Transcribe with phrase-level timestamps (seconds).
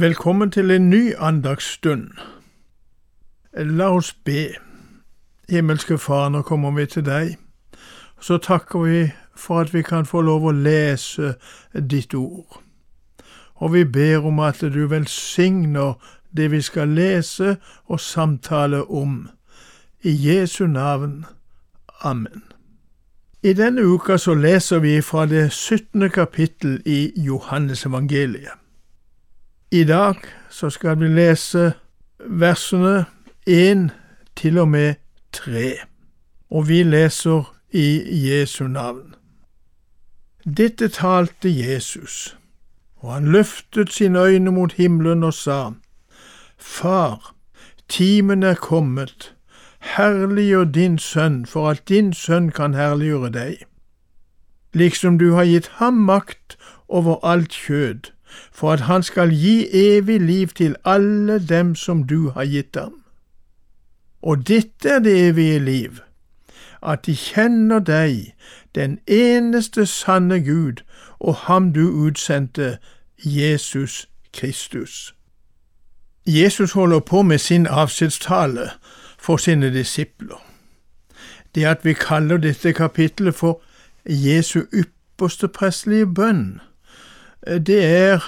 [0.00, 2.10] Velkommen til en ny andagsstund.
[3.54, 4.46] La oss be.
[5.48, 7.34] Himmelske Far, nå kommer vi til deg.
[8.20, 11.34] Så takker vi for at vi kan få lov å lese
[11.74, 12.62] ditt ord.
[13.54, 15.98] Og vi ber om at du velsigner
[16.36, 19.28] det vi skal lese og samtale om.
[20.02, 21.26] I Jesu navn.
[22.00, 22.42] Amen.
[23.42, 26.08] I denne uka så leser vi fra det 17.
[26.10, 28.59] kapittel i Johannes evangeliet.
[29.72, 30.14] I dag
[30.48, 31.72] så skal vi lese
[32.18, 33.04] versene
[33.46, 33.90] 1
[34.36, 34.94] til og med
[35.32, 35.74] 3,
[36.50, 39.14] og vi leser i Jesu navn.
[40.56, 42.36] Dette talte Jesus,
[42.96, 45.70] og han løftet sine øyne mot himmelen og sa,
[46.58, 47.34] Far,
[47.88, 49.34] timen er kommet,
[49.78, 53.56] herliggjør din sønn for at din sønn kan herliggjøre deg,
[54.72, 58.10] liksom du har gitt ham makt over alt kjød,
[58.52, 63.02] for at han skal gi evig liv til alle dem som du har gitt ham.
[64.22, 65.98] Og dette er det evige liv,
[66.82, 68.34] at de kjenner deg,
[68.74, 70.82] den eneste sanne Gud,
[71.20, 72.78] og ham du utsendte,
[73.24, 75.14] Jesus Kristus.
[76.26, 78.70] Jesus holder på med sin avskjedstale
[79.18, 80.46] for sine disipler.
[81.54, 83.62] Det at vi kaller dette kapittelet for
[84.06, 86.60] Jesu ypperste prestelige bønn,
[87.46, 88.20] det er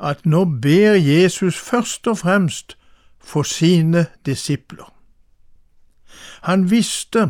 [0.00, 2.76] at nå ber Jesus først og fremst
[3.20, 4.94] for sine disipler.
[6.42, 7.28] Han visste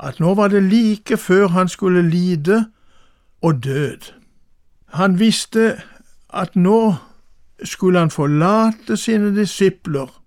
[0.00, 2.66] at nå var det like før han skulle lide
[3.42, 4.12] og død.
[4.86, 5.80] Han visste
[6.34, 6.94] at nå
[7.64, 10.22] skulle han forlate sine disipler,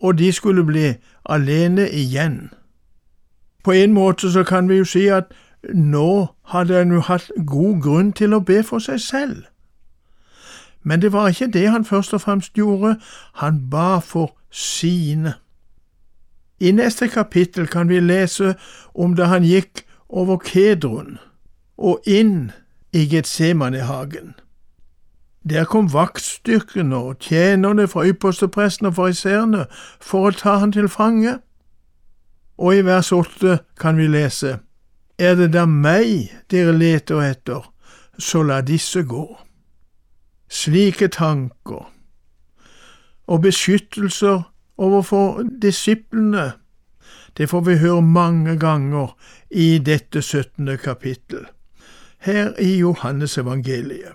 [0.00, 2.50] og de skulle bli alene igjen.
[3.64, 5.24] På en måte så kan vi jo si at
[5.74, 9.44] nå hadde han jo hatt god grunn til å be for seg selv.
[10.82, 12.96] Men det var ikke det han først og fremst gjorde,
[13.42, 15.34] han ba for sine.
[16.60, 18.54] I neste kapittel kan vi lese
[18.94, 21.18] om da han gikk over Kedron
[21.78, 22.50] og inn
[22.92, 24.34] i Getsemanehagen.
[25.50, 29.66] Der kom vaktstyrkene og tjenerne fra ypperstepresten og fariseerne
[30.00, 31.38] for å ta han til fange.
[32.58, 34.58] Og i vers åtte kan vi lese,
[35.18, 37.64] Er det da meg dere leter etter,
[38.18, 39.26] så la disse gå.
[40.48, 41.88] Slike tanker
[43.28, 44.46] og beskyttelser
[44.78, 46.52] overfor disiplene,
[47.36, 49.16] det får vi høre mange ganger
[49.50, 51.46] i dette syttende kapittel,
[52.18, 54.14] her i Johannes evangeliet.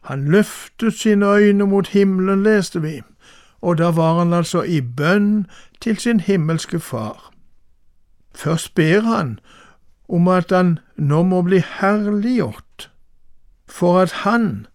[0.00, 3.02] Han løftet sine øyne mot himmelen, leste vi,
[3.60, 5.46] og da var han altså i bønn
[5.80, 7.32] til sin himmelske Far.
[8.34, 9.38] Først ber han
[10.08, 12.90] om at han nå må bli herliggjort,
[13.68, 14.66] for at han,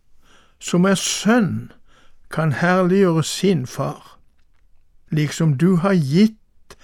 [0.60, 1.72] som er sønn,
[2.32, 4.20] kan herliggjøre sin far,
[5.12, 6.78] liksom du har gitt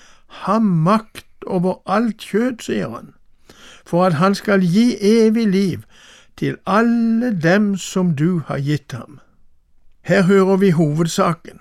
[0.44, 3.14] ham makt over alt kjød, sier han,
[3.86, 5.84] for at han skal gi evig liv
[6.38, 9.20] til alle dem som du har gitt ham.
[10.02, 11.60] Her hører vi hovedsaken.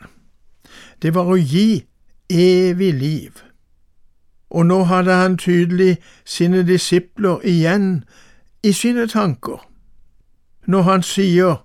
[1.02, 1.86] Det var å gi
[2.30, 3.45] evig liv.
[4.56, 8.04] Og nå hadde han tydelig sine disipler igjen
[8.64, 9.60] i sine tanker,
[10.64, 11.58] når han sier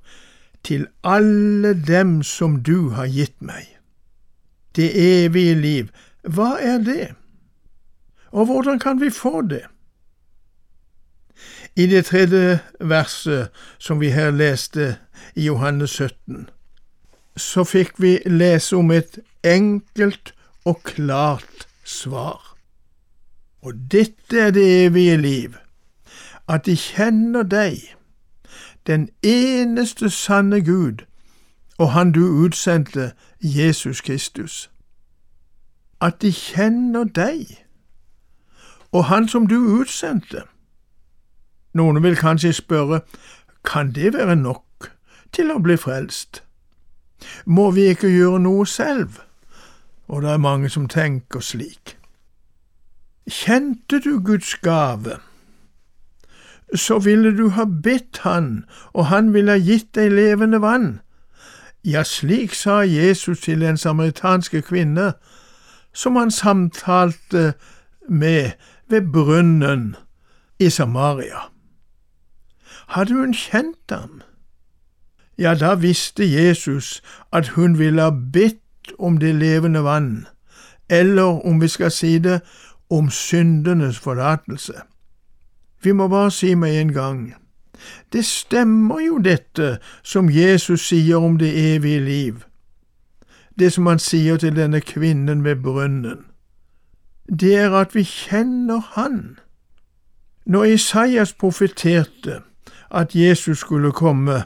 [0.64, 3.64] til alle dem som du har gitt meg.
[4.76, 4.92] Det
[5.24, 5.88] evige liv,
[6.28, 7.08] hva er det?
[8.32, 9.64] Og hvordan kan vi få det?
[11.76, 13.48] I det tredje verset
[13.80, 14.98] som vi her leste
[15.36, 16.50] i Johannes 17,
[17.38, 20.36] så fikk vi lese om et enkelt
[20.66, 22.51] og klart svar.
[23.62, 25.54] Og dette er det evige liv,
[26.48, 27.78] at de kjenner deg,
[28.88, 31.06] den eneste sanne Gud,
[31.78, 33.12] og Han du utsendte,
[33.42, 34.72] Jesus Kristus.
[36.02, 37.66] At de kjenner deg,
[38.92, 40.42] og Han som du utsendte.
[41.74, 43.00] Noen vil kanskje spørre,
[43.64, 44.92] kan det være nok
[45.32, 46.44] til å bli frelst?
[47.46, 49.22] Må vi ikke gjøre noe selv?
[50.08, 52.01] Og det er mange som tenker slik.
[53.30, 55.20] Kjente du Guds gave,
[56.76, 61.00] så ville du ha bedt Han, og Han ville ha gitt deg levende vann.
[61.84, 65.14] Ja, slik sa Jesus til den samaritanske kvinne,
[65.94, 67.54] som han samtalte
[68.10, 68.52] med
[68.90, 69.96] ved brunnen
[70.60, 71.50] i Samaria.
[72.88, 74.22] Hadde hun kjent ham?
[75.38, 77.02] Ja, da visste Jesus
[77.34, 80.28] at hun ville ha bedt om det levende vann,
[80.90, 82.42] eller om vi skal si det,
[82.92, 84.74] om syndenes forlatelse.
[85.84, 87.36] Vi må bare si med en gang,
[88.14, 92.44] Det stemmer jo dette som Jesus sier om det evige liv,
[93.60, 96.26] det som han sier til denne kvinnen ved brønnen.
[97.40, 99.40] Det er at vi kjenner Han.
[100.46, 102.42] Når Isaias profeterte
[102.92, 104.44] at Jesus skulle komme,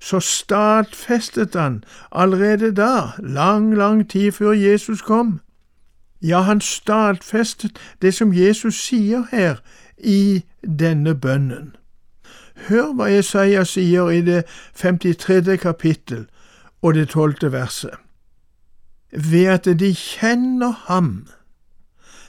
[0.00, 5.40] så stadfestet han allerede da, lang, lang tid før Jesus kom.
[6.22, 9.56] Ja, han stadfestet det som Jesus sier her
[9.98, 11.76] i denne bønnen.
[12.68, 14.44] Hør hva Jesaja sier i det
[14.78, 15.58] 53.
[15.60, 16.26] kapittel
[16.82, 17.52] og det 12.
[17.52, 17.94] verset.
[19.12, 21.26] Ved at de kjenner ham,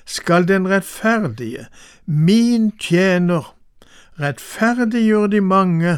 [0.05, 1.67] skal den rettferdige,
[2.05, 3.55] min tjener,
[4.19, 5.97] rettferdiggjøre de mange,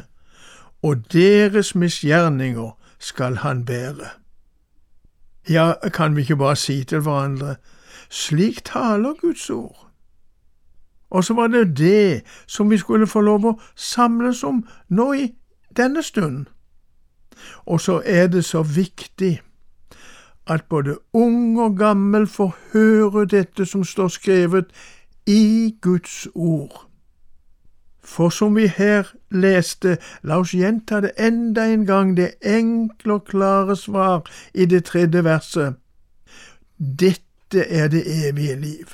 [0.83, 4.09] og deres misgjerninger skal han bære.
[5.49, 7.55] Ja, kan vi ikke bare si til hverandre,
[8.09, 9.85] slik taler Guds ord.
[11.09, 15.27] Og så var det det som vi skulle få lov å samles om nå i
[15.77, 16.45] denne stund.
[17.65, 19.41] Og så er det så viktig
[20.47, 24.65] at både ung og gammel får høre dette som står skrevet
[25.25, 26.85] i Guds ord.
[28.05, 33.25] For som vi her leste, la oss gjenta det enda en gang, det enkle og
[33.25, 34.21] klare svar
[34.53, 35.75] i det tredje verset.
[36.77, 38.85] Dette er det evige liv.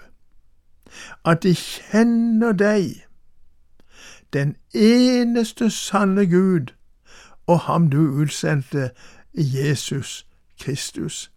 [1.26, 3.06] At de kjenner deg,
[4.34, 6.74] den eneste sanne Gud,
[7.48, 8.92] og ham du utsendte,
[9.34, 10.28] Jesus
[10.60, 11.32] Kristus.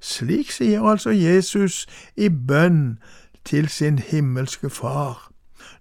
[0.00, 1.86] Slik sier altså Jesus
[2.16, 2.98] i bønn
[3.44, 5.28] til sin himmelske Far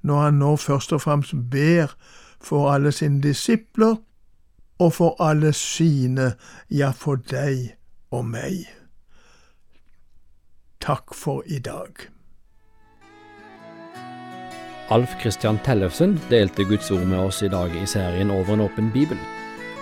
[0.01, 1.95] når han nå først og fremst ber
[2.41, 3.95] for alle sine disipler
[4.79, 6.33] og for alle sine,
[6.71, 7.75] ja, for deg
[8.11, 8.76] og meg.
[10.87, 11.99] Takk for i dag.
[14.87, 18.87] Alf Kristian Tellefsen delte Guds ord med oss i dag i serien Over en åpen
[18.93, 19.19] bibel.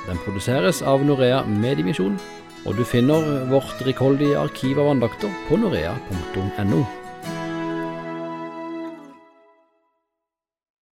[0.07, 2.17] Den produseres av Norea Mediemisjon,
[2.65, 6.81] og du finner vårt rikholdige arkiv av andakter på norea.no.